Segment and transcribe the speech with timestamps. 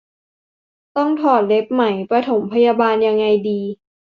[0.97, 3.61] ต้องถอดเล็บไหม ปฐมพยาบาลยังไงดี